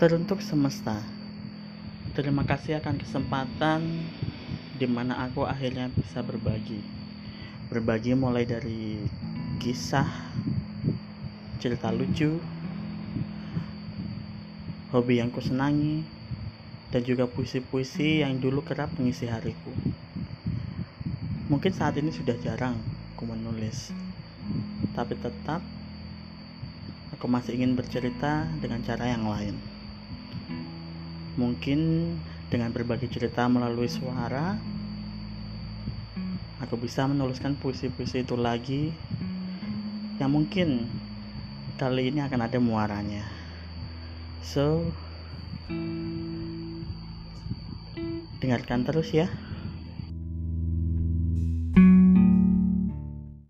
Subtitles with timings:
[0.00, 1.04] Teruntuk semesta,
[2.16, 3.84] terima kasih akan kesempatan
[4.80, 6.80] di mana aku akhirnya bisa berbagi.
[7.68, 9.04] Berbagi mulai dari
[9.60, 10.08] kisah,
[11.60, 12.40] cerita lucu,
[14.88, 16.00] hobi yang kusenangi,
[16.88, 19.76] dan juga puisi-puisi yang dulu kerap mengisi hariku.
[21.52, 22.80] Mungkin saat ini sudah jarang
[23.12, 23.92] aku menulis,
[24.96, 25.60] tapi tetap
[27.12, 29.79] aku masih ingin bercerita dengan cara yang lain.
[31.40, 31.80] Mungkin
[32.52, 34.60] dengan berbagi cerita melalui suara,
[36.60, 38.92] aku bisa menuliskan puisi-puisi itu lagi
[40.20, 40.92] yang mungkin
[41.80, 43.24] kali ini akan ada muaranya.
[44.44, 44.92] So,
[48.44, 49.32] dengarkan terus ya.